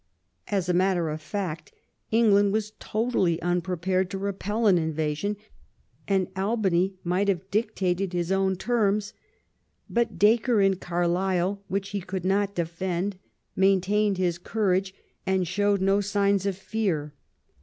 [0.47, 1.69] As a matter of fact^
[2.09, 5.37] England was totally unprepared to repel an invasion,
[6.07, 9.13] and Albany might have dictated his own terms.
[9.87, 13.19] But Dacre, in Carlisle, which he could not de fend,
[13.55, 14.95] maintained his courage,
[15.27, 17.13] and showed no signs of fear.